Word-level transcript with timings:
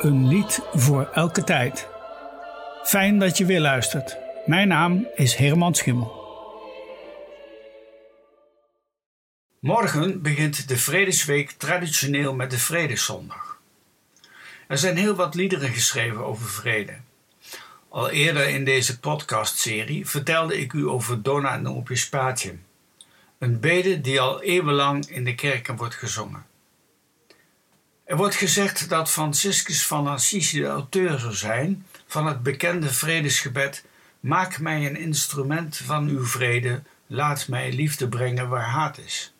Een 0.00 0.28
lied 0.28 0.60
voor 0.72 1.10
elke 1.12 1.44
tijd. 1.44 1.88
Fijn 2.84 3.18
dat 3.18 3.38
je 3.38 3.44
weer 3.44 3.60
luistert. 3.60 4.16
Mijn 4.46 4.68
naam 4.68 5.08
is 5.14 5.34
Herman 5.34 5.74
Schimmel. 5.74 6.12
Morgen 9.58 10.22
begint 10.22 10.68
de 10.68 10.76
Vredesweek 10.76 11.50
traditioneel 11.50 12.34
met 12.34 12.50
de 12.50 12.58
Vredeszondag. 12.58 13.58
Er 14.68 14.78
zijn 14.78 14.96
heel 14.96 15.14
wat 15.14 15.34
liederen 15.34 15.70
geschreven 15.70 16.24
over 16.24 16.48
vrede. 16.48 16.96
Al 17.88 18.10
eerder 18.10 18.48
in 18.48 18.64
deze 18.64 18.98
podcastserie 19.00 20.06
vertelde 20.06 20.60
ik 20.60 20.72
u 20.72 20.88
over 20.88 21.22
Dona 21.22 21.56
Nobis 21.56 22.08
Patium, 22.08 22.64
een 23.38 23.60
bede 23.60 24.00
die 24.00 24.20
al 24.20 24.42
eeuwenlang 24.42 25.06
in 25.06 25.24
de 25.24 25.34
kerken 25.34 25.76
wordt 25.76 25.94
gezongen. 25.94 26.49
Er 28.10 28.16
wordt 28.16 28.34
gezegd 28.34 28.88
dat 28.88 29.10
Franciscus 29.10 29.86
van 29.86 30.06
Assisi 30.06 30.60
de 30.60 30.66
auteur 30.66 31.18
zou 31.18 31.34
zijn 31.34 31.86
van 32.06 32.26
het 32.26 32.42
bekende 32.42 32.88
vredesgebed: 32.92 33.84
Maak 34.20 34.58
mij 34.58 34.86
een 34.86 34.96
instrument 34.96 35.76
van 35.76 36.08
uw 36.08 36.26
vrede, 36.26 36.82
laat 37.06 37.48
mij 37.48 37.72
liefde 37.72 38.08
brengen 38.08 38.48
waar 38.48 38.68
haat 38.68 38.98
is. 38.98 39.34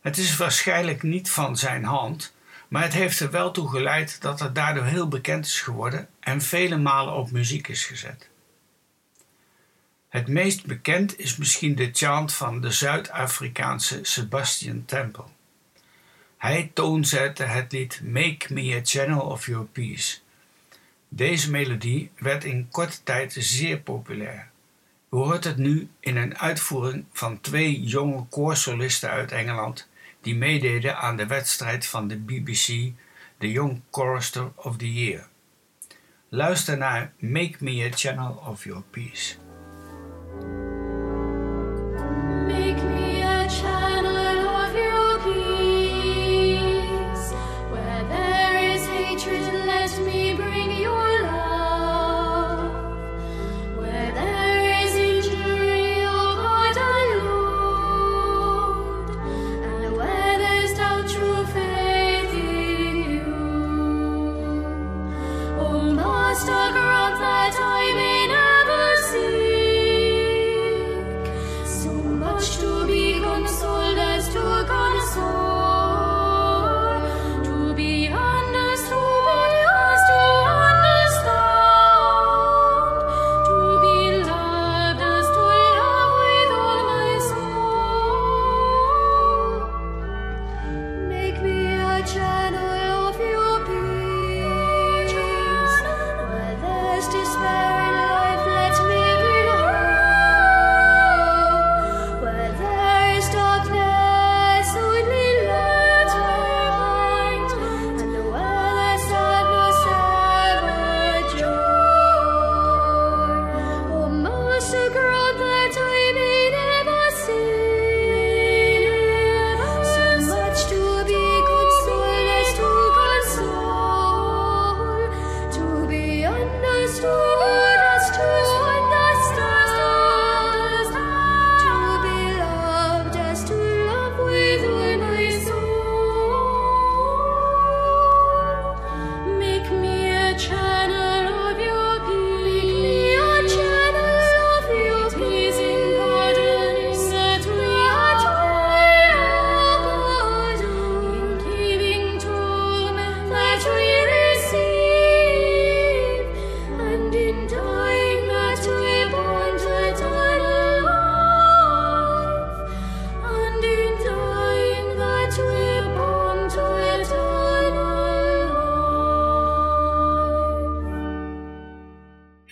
Het 0.00 0.18
is 0.18 0.36
waarschijnlijk 0.36 1.02
niet 1.02 1.30
van 1.30 1.56
zijn 1.56 1.84
hand, 1.84 2.34
maar 2.68 2.82
het 2.82 2.92
heeft 2.92 3.20
er 3.20 3.30
wel 3.30 3.50
toe 3.50 3.68
geleid 3.68 4.20
dat 4.20 4.40
het 4.40 4.54
daardoor 4.54 4.84
heel 4.84 5.08
bekend 5.08 5.46
is 5.46 5.60
geworden 5.60 6.08
en 6.20 6.42
vele 6.42 6.76
malen 6.76 7.14
op 7.14 7.30
muziek 7.30 7.68
is 7.68 7.84
gezet. 7.84 8.28
Het 10.08 10.28
meest 10.28 10.66
bekend 10.66 11.18
is 11.18 11.36
misschien 11.36 11.74
de 11.74 11.90
chant 11.92 12.32
van 12.32 12.60
de 12.60 12.70
Zuid-Afrikaanse 12.70 13.98
Sebastian 14.02 14.84
Temple. 14.84 15.24
Hij 16.46 16.70
toonzette 16.74 17.42
het 17.42 17.72
lied 17.72 18.00
Make 18.04 18.52
Me 18.52 18.74
a 18.74 18.80
Channel 18.84 19.20
of 19.20 19.46
Your 19.46 19.66
Peace. 19.66 20.18
Deze 21.08 21.50
melodie 21.50 22.10
werd 22.18 22.44
in 22.44 22.68
korte 22.70 23.02
tijd 23.02 23.36
zeer 23.38 23.78
populair. 23.78 24.50
U 25.10 25.16
hoort 25.16 25.44
het 25.44 25.56
nu 25.56 25.88
in 26.00 26.16
een 26.16 26.38
uitvoering 26.38 27.04
van 27.12 27.40
twee 27.40 27.82
jonge 27.82 28.24
koorsolisten 28.30 29.10
uit 29.10 29.32
Engeland 29.32 29.88
die 30.20 30.36
meededen 30.36 30.98
aan 30.98 31.16
de 31.16 31.26
wedstrijd 31.26 31.86
van 31.86 32.08
de 32.08 32.16
BBC 32.16 32.92
The 33.38 33.50
Young 33.52 33.80
Chorister 33.90 34.50
of 34.54 34.76
the 34.76 34.92
Year. 34.92 35.28
Luister 36.28 36.76
naar 36.76 37.12
Make 37.18 37.56
Me 37.58 37.90
a 37.92 37.96
Channel 37.96 38.42
of 38.46 38.64
Your 38.64 38.82
Peace. 38.90 39.36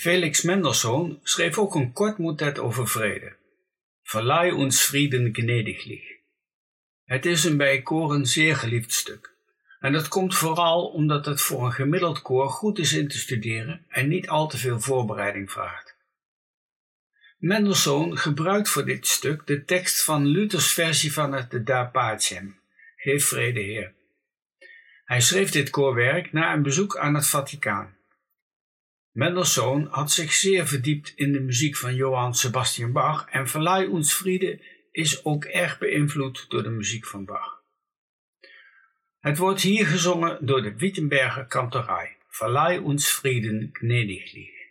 Felix 0.04 0.42
Mendelssohn 0.42 1.18
schreef 1.22 1.58
ook 1.58 1.74
een 1.74 1.92
kort 1.92 2.18
motet 2.18 2.58
over 2.58 2.88
vrede. 2.88 3.36
Verlaai 4.02 4.52
ons 4.52 4.80
Frieden 4.80 5.32
gnädiglich. 5.32 6.04
Het 7.04 7.26
is 7.26 7.44
een 7.44 7.56
bij 7.56 7.82
koren 7.82 8.26
zeer 8.26 8.56
geliefd 8.56 8.92
stuk. 8.92 9.34
En 9.80 9.92
dat 9.92 10.08
komt 10.08 10.34
vooral 10.36 10.86
omdat 10.86 11.26
het 11.26 11.40
voor 11.40 11.64
een 11.64 11.72
gemiddeld 11.72 12.22
koor 12.22 12.48
goed 12.48 12.78
is 12.78 12.92
in 12.92 13.08
te 13.08 13.18
studeren 13.18 13.84
en 13.88 14.08
niet 14.08 14.28
al 14.28 14.48
te 14.48 14.58
veel 14.58 14.80
voorbereiding 14.80 15.50
vraagt. 15.50 15.96
Mendelssohn 17.38 18.16
gebruikt 18.16 18.68
voor 18.68 18.84
dit 18.84 19.06
stuk 19.06 19.46
de 19.46 19.64
tekst 19.64 20.04
van 20.04 20.26
Luthers 20.26 20.72
versie 20.72 21.12
van 21.12 21.32
het 21.32 21.50
de 21.50 21.62
Da 21.62 21.84
Pacem, 21.84 22.58
Geef 22.96 23.26
vrede 23.26 23.60
Heer. 23.60 23.92
Hij 25.04 25.20
schreef 25.20 25.50
dit 25.50 25.70
koorwerk 25.70 26.32
na 26.32 26.52
een 26.52 26.62
bezoek 26.62 26.96
aan 26.96 27.14
het 27.14 27.26
Vaticaan. 27.26 27.93
Mendelssohn 29.14 29.86
had 29.90 30.12
zich 30.12 30.32
zeer 30.32 30.66
verdiept 30.66 31.12
in 31.16 31.32
de 31.32 31.40
muziek 31.40 31.76
van 31.76 31.94
Johann 31.94 32.34
Sebastian 32.34 32.92
Bach 32.92 33.28
en 33.30 33.48
Verleih 33.48 33.88
uns 33.90 34.12
Friede 34.12 34.60
is 34.90 35.24
ook 35.24 35.44
erg 35.44 35.78
beïnvloed 35.78 36.44
door 36.48 36.62
de 36.62 36.70
muziek 36.70 37.06
van 37.06 37.24
Bach. 37.24 37.62
Het 39.20 39.38
wordt 39.38 39.60
hier 39.60 39.86
gezongen 39.86 40.46
door 40.46 40.62
de 40.62 40.76
Wittenberger 40.76 41.46
Kantorei. 41.46 42.08
Verleih 42.28 42.84
uns 42.84 43.10
Frieden 43.10 43.68
gnädiglich. 43.72 44.63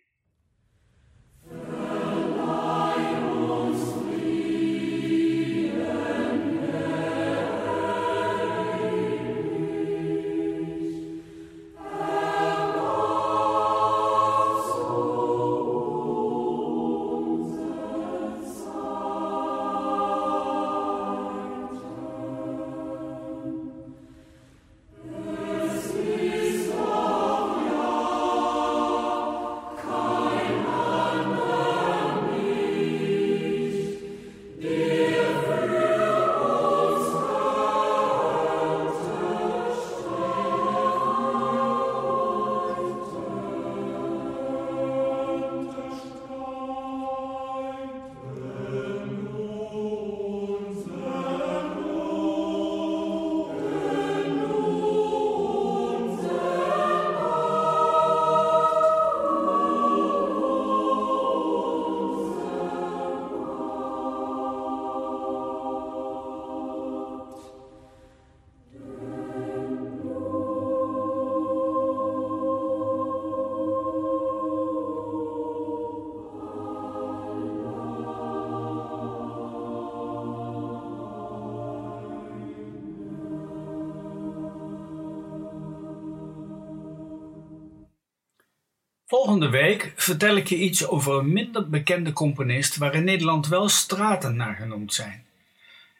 Volgende 89.13 89.49
week 89.49 89.93
vertel 89.95 90.35
ik 90.35 90.47
je 90.47 90.55
iets 90.55 90.87
over 90.87 91.13
een 91.13 91.33
minder 91.33 91.69
bekende 91.69 92.13
componist 92.13 92.77
waar 92.77 92.95
in 92.95 93.03
Nederland 93.03 93.47
wel 93.47 93.69
straten 93.69 94.35
naar 94.35 94.55
genoemd 94.55 94.93
zijn. 94.93 95.25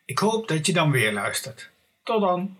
Ik 0.05 0.19
hoop 0.19 0.47
dat 0.47 0.65
je 0.65 0.73
dan 0.73 0.91
weer 0.91 1.13
luistert. 1.13 1.69
Tot 2.03 2.21
dan! 2.21 2.57